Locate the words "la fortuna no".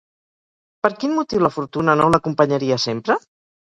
1.45-2.11